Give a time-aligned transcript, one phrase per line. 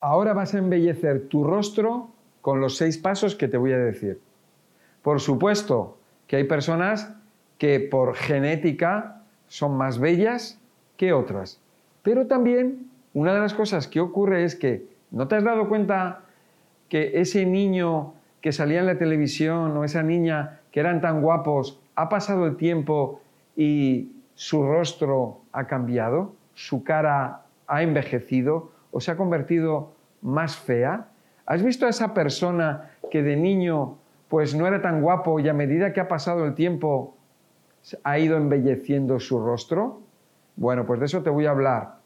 [0.00, 2.10] Ahora vas a embellecer tu rostro
[2.40, 4.20] con los seis pasos que te voy a decir.
[5.02, 7.14] Por supuesto que hay personas
[7.58, 10.60] que por genética son más bellas
[10.96, 11.60] que otras,
[12.02, 16.20] pero también una de las cosas que ocurre es que no te has dado cuenta
[16.88, 21.80] que ese niño que salía en la televisión o esa niña que eran tan guapos,
[21.96, 23.20] ha pasado el tiempo
[23.56, 29.92] y su rostro ha cambiado, su cara ha envejecido o se ha convertido
[30.22, 31.08] más fea?
[31.46, 33.98] ¿Has visto a esa persona que de niño
[34.28, 37.16] pues no era tan guapo y a medida que ha pasado el tiempo
[38.04, 40.02] ha ido embelleciendo su rostro?
[40.56, 41.98] Bueno, pues de eso te voy a hablar.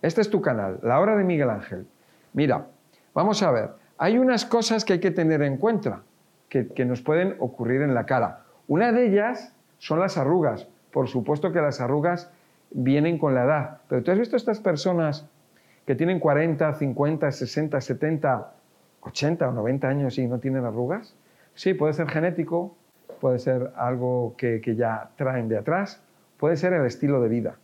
[0.00, 1.86] Este es tu canal, La Hora de Miguel Ángel.
[2.32, 2.68] Mira,
[3.12, 6.02] vamos a ver, hay unas cosas que hay que tener en cuenta
[6.48, 8.44] que, nos pueden ocurrir en la cara.
[8.68, 10.68] Una de ellas son las arrugas.
[10.92, 12.30] Por supuesto que las arrugas
[12.70, 15.28] vienen con la edad, pero ¿tú has visto estas personas
[15.88, 18.52] que tienen 40, 50, 60, 70,
[19.00, 21.14] 80 o 90 años y no tienen arrugas?
[21.54, 22.76] Sí, puede ser genético,
[23.22, 26.02] puede ser algo que, ya traen de atrás,
[26.36, 27.56] puede ser el estilo de vida.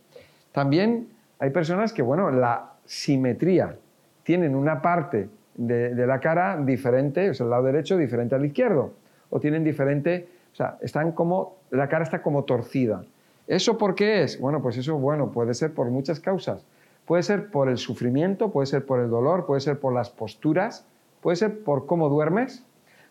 [0.53, 3.75] También hay personas que, bueno, la simetría,
[4.23, 8.43] tienen una parte de, de, la cara diferente, o sea, el lado derecho diferente al
[8.43, 8.93] izquierdo,
[9.29, 13.03] o tienen diferente, o sea, están como, la cara está como torcida.
[13.45, 14.39] ¿Eso por qué es?
[14.39, 16.65] Bueno, pues eso, bueno, puede ser por muchas causas.
[17.05, 20.85] Puede ser por el sufrimiento, puede ser por el dolor, puede ser por las posturas,
[21.21, 22.63] puede ser por cómo duermes,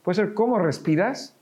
[0.03, 1.37] puede ser cómo respiras,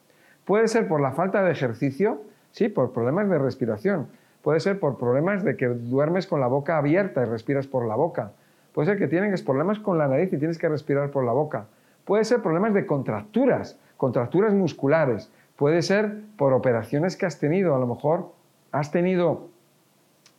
[0.44, 4.08] puede ser por la falta de ejercicio, sí, por problemas de respiración,
[4.42, 7.94] puede ser por problemas de que duermes con la boca abierta y respiras por la
[7.94, 8.32] boca,
[8.72, 11.66] puede ser que tienes problemas con la nariz y tienes que respirar por la boca,
[12.04, 17.78] puede ser problemas de contracturas, contracturas musculares, puede ser por operaciones que has tenido, a
[17.78, 18.32] lo mejor
[18.72, 19.48] has tenido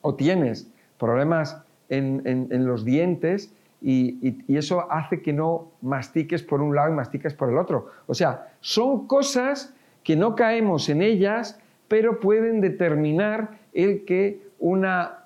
[0.01, 0.67] o tienes
[0.97, 1.63] problemas
[1.97, 7.49] en, los dientes y, eso hace que no mastiques por un lado y mastiques por
[7.49, 7.87] el otro.
[8.07, 15.25] O sea, son cosas que no caemos en ellas, pero pueden determinar el que una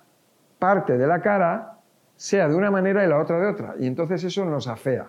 [0.59, 1.77] parte de la cara
[2.16, 3.75] sea de una manera y la otra de otra.
[3.79, 5.07] Y entonces eso nos afea.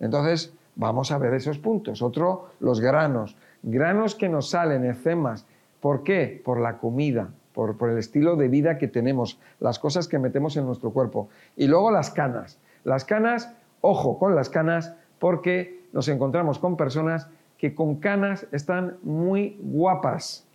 [0.00, 2.02] Entonces, vamos a ver esos puntos.
[2.02, 3.36] Otro, los granos.
[3.62, 5.46] Granos que nos salen, ecemas.
[5.80, 6.40] ¿Por qué?
[6.44, 10.66] Por la comida por, el estilo de vida que tenemos, las cosas que metemos en
[10.66, 11.28] nuestro cuerpo.
[11.56, 12.58] Y luego las canas.
[12.84, 18.96] Las canas, ojo con las canas, porque nos encontramos con personas que con canas están
[19.02, 20.46] muy guapas.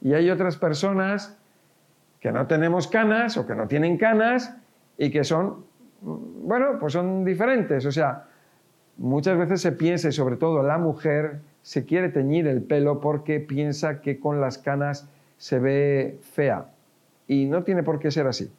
[0.00, 1.36] Y hay otras personas
[2.20, 4.56] que no tenemos canas o que no tienen canas
[4.96, 5.64] y que son,
[6.00, 7.84] bueno, pues son diferentes.
[7.84, 8.24] O sea,
[8.96, 13.40] muchas veces se piensa, y sobre todo la mujer, se quiere teñir el pelo porque
[13.40, 16.66] piensa que con las canas se ve fea
[17.26, 18.50] y no tiene por qué ser así.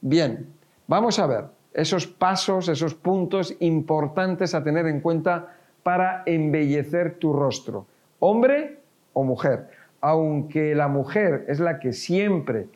[0.00, 0.46] Bien,
[0.86, 7.32] vamos a ver esos pasos, esos puntos importantes a tener en cuenta para embellecer tu
[7.32, 7.86] rostro,
[8.20, 8.78] hombre
[9.12, 9.68] o mujer.
[10.00, 12.68] Aunque la mujer es la que siempre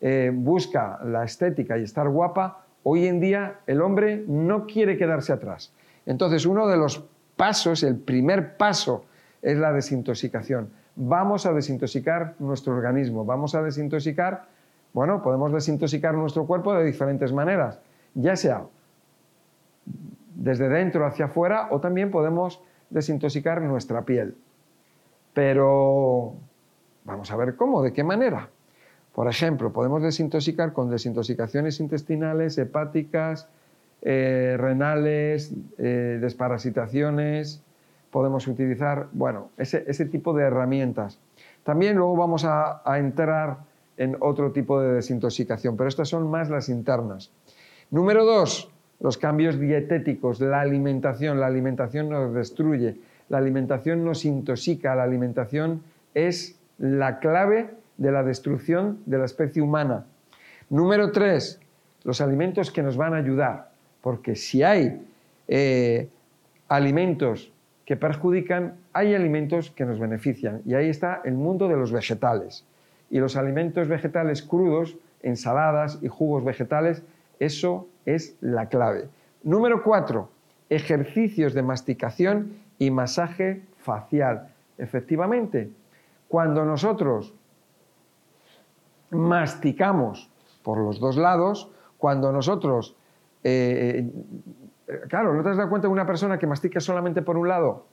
[0.00, 5.32] eh, busca la estética y estar guapa, hoy en día el hombre no quiere quedarse
[5.32, 5.72] atrás.
[6.06, 7.04] Entonces uno de los
[7.36, 9.04] pasos, el primer paso,
[9.42, 14.46] es la desintoxicación vamos a desintoxicar nuestro organismo, vamos a desintoxicar,
[14.92, 17.78] bueno, podemos desintoxicar nuestro cuerpo de diferentes maneras,
[18.14, 18.64] ya sea
[20.34, 24.36] desde dentro hacia afuera o también podemos desintoxicar nuestra piel.
[25.34, 26.34] Pero
[27.04, 28.48] vamos a ver cómo, de qué manera.
[29.14, 33.48] Por ejemplo, podemos desintoxicar con desintoxicaciones intestinales, hepáticas,
[34.02, 37.62] eh, renales, eh, desparasitaciones,
[38.16, 41.18] podemos utilizar, bueno, ese, tipo de herramientas.
[41.64, 43.58] También luego vamos a, entrar
[43.98, 47.30] en otro tipo de desintoxicación, pero estas son más las internas.
[47.90, 51.40] Número dos, los cambios dietéticos, la alimentación.
[51.40, 52.96] La alimentación nos destruye,
[53.28, 55.82] la alimentación nos intoxica, la alimentación
[56.14, 57.68] es la clave
[57.98, 60.06] de la destrucción de la especie humana.
[60.70, 61.60] Número tres,
[62.02, 65.02] los alimentos que nos van a ayudar, porque si hay
[65.48, 66.08] eh,
[66.68, 67.52] alimentos
[67.86, 70.60] que perjudican, hay alimentos que nos benefician.
[70.66, 72.66] Y ahí está el mundo de los vegetales.
[73.10, 77.04] Y los alimentos vegetales crudos, ensaladas y jugos vegetales,
[77.38, 79.08] eso es la clave.
[79.44, 80.30] Número cuatro,
[80.68, 84.48] ejercicios de masticación y masaje facial.
[84.78, 85.70] Efectivamente,
[86.26, 87.32] cuando nosotros
[89.10, 90.28] masticamos
[90.64, 92.96] por los dos lados, cuando nosotros
[93.44, 94.10] eh,
[95.08, 97.86] Claro, ¿no te has dado cuenta de una persona que mastica solamente por un lado?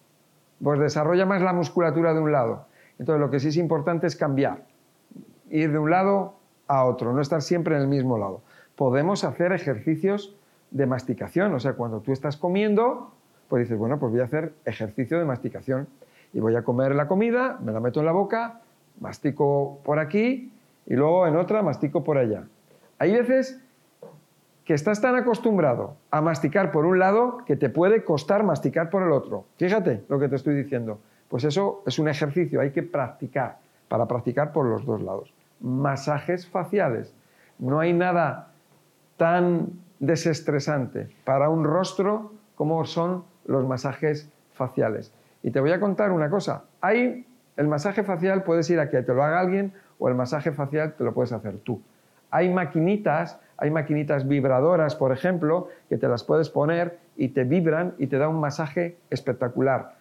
[0.63, 2.67] Pues desarrolla más la musculatura de un lado.
[2.99, 4.63] Entonces lo que sí es importante es cambiar,
[5.49, 6.35] ir de un lado
[6.67, 8.41] a otro, no estar siempre en el mismo lado.
[8.75, 10.35] Podemos hacer ejercicios
[10.71, 11.53] de masticación.
[11.53, 13.11] O sea, cuando tú estás comiendo,
[13.47, 15.87] pues dices, bueno, pues voy a hacer ejercicio de masticación.
[16.33, 18.61] Y voy a comer la comida, me la meto en la boca,
[18.99, 20.51] mastico por aquí
[20.85, 22.43] y luego en otra mastico por allá.
[22.97, 23.61] Hay veces
[24.65, 29.03] que estás tan acostumbrado a masticar por un lado que te puede costar masticar por
[29.03, 29.45] el otro.
[29.57, 30.99] Fíjate lo que te estoy diciendo.
[31.27, 33.57] Pues eso es un ejercicio, hay que practicar,
[33.87, 35.33] para practicar por los dos lados.
[35.59, 37.13] Masajes faciales.
[37.59, 38.51] No hay nada
[39.17, 39.69] tan
[39.99, 45.13] desestresante para un rostro como son los masajes faciales.
[45.41, 46.63] Y te voy a contar una cosa.
[46.81, 47.25] Hay
[47.57, 50.95] el masaje facial puedes ir a que te lo haga alguien o el masaje facial
[50.97, 51.81] te lo puedes hacer tú.
[52.31, 57.95] Hay maquinitas, hay maquinitas vibradoras, por ejemplo, que te las puedes poner y te vibran
[57.97, 59.95] y te da un masaje espectacular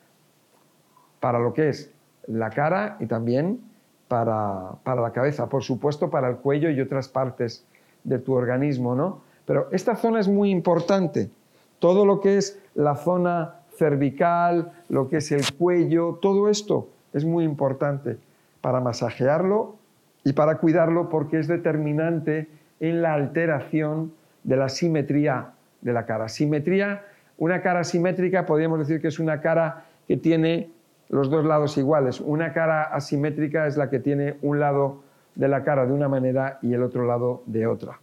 [1.20, 1.92] para lo que es
[2.26, 3.60] la cara y también
[4.08, 7.64] para, para la cabeza, por supuesto para el cuello y otras partes
[8.02, 9.20] de tu organismo, ¿no?
[9.46, 11.30] Pero esta zona es muy importante.
[11.78, 17.24] Todo lo que es la zona cervical, lo que es el cuello, todo esto es
[17.24, 18.18] muy importante
[18.60, 19.76] para masajearlo
[20.24, 22.48] y para cuidarlo porque es determinante
[22.82, 24.12] en la alteración
[24.42, 26.28] de la simetría de la cara.
[26.28, 27.04] Simetría,
[27.38, 30.68] una cara simétrica podríamos decir que es una cara que tiene
[31.08, 32.20] los dos lados iguales.
[32.20, 35.02] Una cara asimétrica es la que tiene un lado
[35.36, 38.00] de la cara de una manera y el otro lado de otra.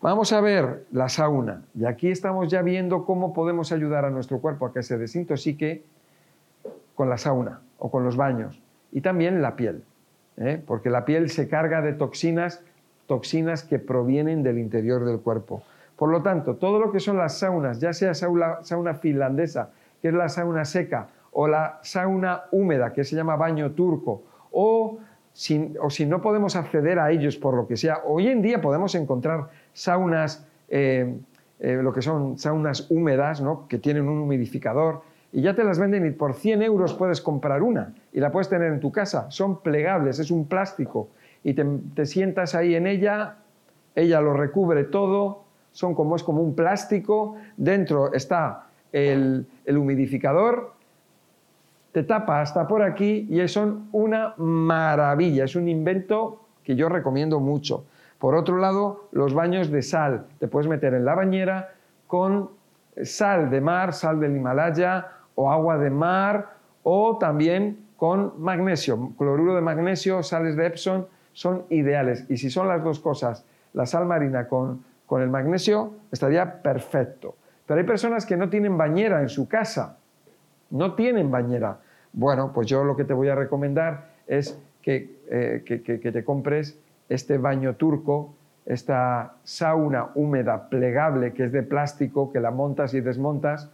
[0.00, 1.62] Vamos a ver la sauna.
[1.74, 5.84] Y aquí estamos ya viendo cómo podemos ayudar a nuestro cuerpo a que se desintoxique
[6.96, 8.60] con la sauna o con los baños.
[8.90, 9.84] Y también la piel,
[10.36, 10.60] ¿eh?
[10.66, 12.64] porque la piel se carga de toxinas,
[13.10, 15.64] toxinas que provienen del interior del cuerpo.
[15.96, 19.70] Por lo tanto, todo lo que son las saunas, ya sea sauna, finlandesa,
[20.00, 24.22] que es la sauna seca, o la sauna húmeda, que se llama baño turco,
[24.52, 25.00] o
[25.32, 28.60] si, o si no podemos acceder a ellos por lo que sea, hoy en día
[28.60, 31.12] podemos encontrar saunas, eh,
[31.58, 33.66] eh, lo que son saunas húmedas, ¿no?
[33.66, 35.02] que tienen un humidificador,
[35.32, 38.48] y ya te las venden y por 100 euros puedes comprar una y la puedes
[38.48, 39.30] tener en tu casa.
[39.32, 41.08] Son plegables, es un plástico
[41.42, 43.36] y te, sientas ahí en ella,
[43.94, 50.72] ella lo recubre todo, son como es como un plástico, dentro está el, el humidificador,
[51.92, 57.40] te tapa hasta por aquí y son una maravilla, es un invento que yo recomiendo
[57.40, 57.84] mucho.
[58.18, 61.72] Por otro lado, los baños de sal, te puedes meter en la bañera
[62.06, 62.50] con
[63.02, 69.12] sal de mar, sal del Himalaya o agua de mar o también con magnesio.
[69.16, 72.24] Cloruro de magnesio, sales de Epson son ideales.
[72.28, 77.36] Y si son las dos cosas, la sal marina con, con el magnesio, estaría perfecto.
[77.66, 79.96] Pero hay personas que no tienen bañera en su casa.
[80.70, 81.78] No tienen bañera.
[82.12, 86.24] Bueno, pues yo lo que te voy a recomendar es que, eh, que, que te
[86.24, 86.78] compres
[87.08, 88.34] este baño turco,
[88.66, 93.68] esta sauna húmeda plegable que es de plástico, que la montas y desmontas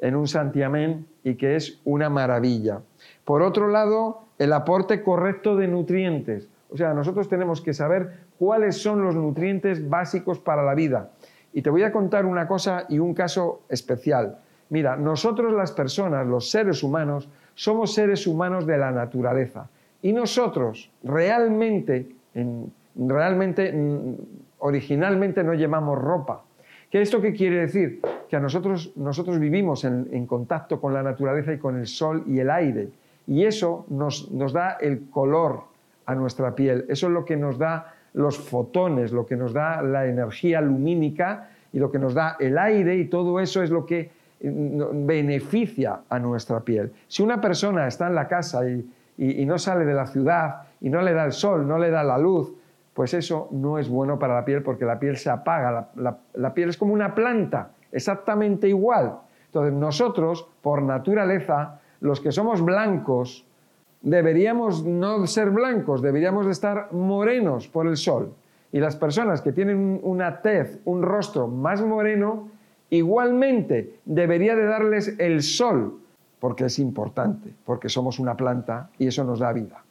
[0.00, 2.80] en un santiamén y que es una maravilla.
[3.24, 6.48] Por otro lado, el aporte correcto de nutrientes.
[6.72, 11.10] O sea, nosotros tenemos que saber cuáles son los nutrientes básicos para la vida.
[11.52, 14.38] Y te voy a contar una cosa y un caso especial.
[14.70, 19.68] Mira, nosotros las personas, los seres humanos, somos seres humanos de la naturaleza.
[20.00, 22.08] Y nosotros realmente,
[22.96, 24.14] realmente, mm,
[24.60, 26.42] originalmente no llevamos ropa.
[26.90, 28.00] ¿Qué esto qué quiere decir?
[28.30, 32.38] Que a nosotros, nosotros vivimos en, contacto con la naturaleza y con el sol y
[32.38, 32.88] el aire.
[33.26, 35.71] Y eso nos, nos da el color
[36.12, 36.84] a nuestra piel.
[36.88, 41.48] Eso es lo que nos da los fotones, lo que nos da la energía lumínica
[41.72, 44.10] y lo que nos da el aire y todo eso es lo que
[44.42, 46.92] mm, beneficia a nuestra piel.
[47.08, 50.90] Si una persona está en la casa y, y no sale de la ciudad y
[50.90, 52.52] no le da el sol, no le da la luz,
[52.94, 56.68] pues eso no es bueno para la piel porque la piel se apaga, la, piel
[56.68, 59.18] es como una planta, exactamente igual.
[59.46, 63.46] Entonces nosotros, por naturaleza, los que somos blancos,
[64.02, 68.34] deberíamos no ser blancos, deberíamos de estar morenos por el sol.
[68.72, 72.50] Y las personas que tienen una tez, un rostro más moreno,
[72.90, 76.00] igualmente debería de darles el sol,
[76.40, 79.84] porque es importante, porque somos una planta y eso nos da vida.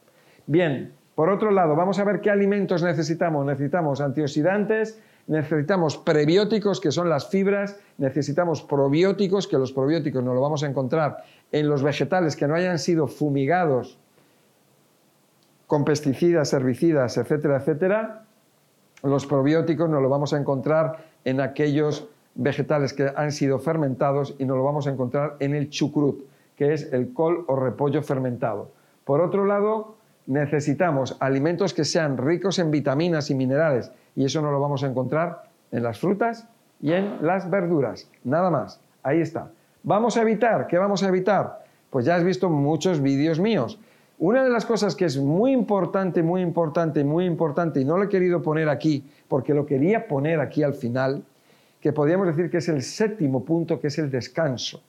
[0.47, 3.45] Bien, por otro lado, vamos a ver qué alimentos necesitamos.
[3.45, 10.41] Necesitamos antioxidantes, necesitamos prebióticos, que son las fibras, necesitamos probióticos, que los probióticos no lo
[10.41, 13.97] vamos a encontrar en los vegetales que no hayan sido fumigados
[15.67, 18.25] con pesticidas, herbicidas, etcétera, etcétera.
[19.03, 24.45] Los probióticos no lo vamos a encontrar en aquellos vegetales que han sido fermentados y
[24.45, 26.25] no lo vamos a encontrar en el chucrut,
[26.55, 28.71] que es el col o repollo fermentado.
[29.05, 29.95] Por otro lado,
[30.27, 34.87] necesitamos alimentos que sean ricos en vitaminas y minerales y eso no lo vamos a
[34.87, 36.47] encontrar en las frutas
[36.81, 38.09] y en las verduras.
[38.23, 38.79] Nada más.
[39.03, 39.51] Ahí está.
[39.83, 41.63] Vamos a evitar, ¿qué vamos a evitar?
[41.89, 43.79] Pues ya has visto muchos vídeos míos.
[44.19, 48.03] Una de las cosas que es muy importante, muy importante, muy importante, y no lo
[48.03, 51.23] he querido poner aquí, porque lo quería poner aquí al final,
[51.79, 54.83] que podríamos decir que es el séptimo punto, que es el descanso.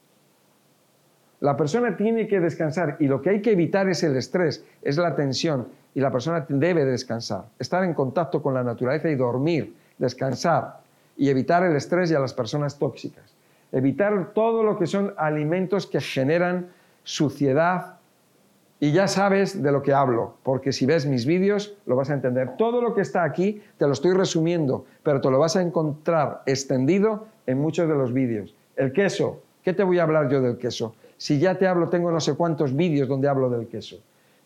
[1.43, 4.95] La persona tiene que descansar y lo que hay que evitar es el estrés, es
[4.95, 9.75] la tensión y la persona debe descansar, estar en contacto con la naturaleza y dormir,
[9.97, 10.79] descansar
[11.17, 13.25] y evitar el estrés y a las personas tóxicas.
[13.73, 16.69] Evitar todo lo que son alimentos que generan
[17.03, 17.95] suciedad
[18.79, 22.13] y ya sabes de lo que hablo, porque si ves mis vídeos lo vas a
[22.13, 22.55] entender.
[22.55, 26.41] Todo lo que está aquí te lo estoy resumiendo, pero te lo vas a encontrar
[26.45, 28.55] extendido en muchos de los vídeos.
[28.77, 30.95] El queso, ¿qué te voy a hablar yo del queso?
[31.23, 33.95] Si ya te hablo, tengo no sé cuántos vídeos donde hablo del queso.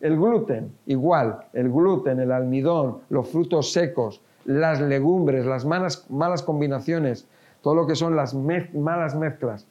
[0.00, 6.44] El gluten, igual, el gluten, el almidón, los frutos secos, las legumbres, las malas, malas
[6.44, 7.26] combinaciones,
[7.62, 9.66] todo lo que son las malas mezclas.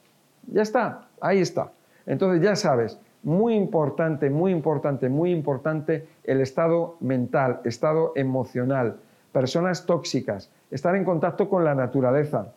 [0.48, 1.72] Ya está, ahí está.
[2.04, 8.98] Entonces ya sabes, muy importante, muy importante, muy importante el estado mental, estado emocional,
[9.32, 12.52] personas tóxicas, estar en contacto con la naturaleza,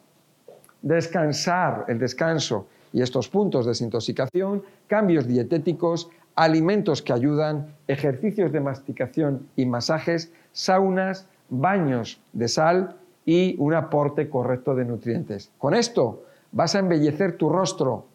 [0.81, 8.59] descansar, el descanso, y estos puntos, de desintoxicación, cambios dietéticos, alimentos que ayudan, ejercicios de
[8.59, 12.95] masticación y masajes, saunas, baños de sal
[13.25, 15.51] y un aporte correcto de nutrientes.
[15.57, 18.05] Con esto vas a embellecer tu rostro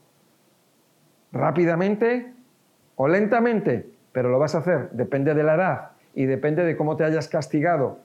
[1.32, 2.32] rápidamente
[2.96, 6.96] o lentamente, pero lo vas a hacer, depende de la edad y depende de cómo
[6.96, 7.98] te hayas castigado.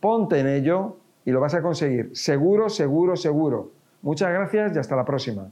[0.00, 2.10] Ponte en ello y lo vas a conseguir.
[2.14, 3.70] Seguro, seguro, seguro.
[4.02, 5.48] Muchas gracias y hasta la próxima.